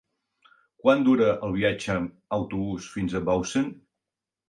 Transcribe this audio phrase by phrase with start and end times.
[0.83, 2.09] Quant dura el viatge en
[2.41, 3.73] autobús fins a Bausen?